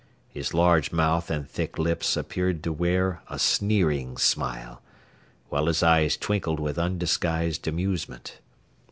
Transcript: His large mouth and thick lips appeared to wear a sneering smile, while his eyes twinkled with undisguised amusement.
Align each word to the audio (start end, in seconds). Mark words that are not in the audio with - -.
His 0.29 0.51
large 0.51 0.91
mouth 0.91 1.29
and 1.29 1.47
thick 1.47 1.77
lips 1.77 2.17
appeared 2.17 2.63
to 2.63 2.73
wear 2.73 3.21
a 3.29 3.37
sneering 3.37 4.17
smile, 4.17 4.81
while 5.49 5.67
his 5.67 5.83
eyes 5.83 6.17
twinkled 6.17 6.59
with 6.59 6.79
undisguised 6.79 7.67
amusement. 7.67 8.39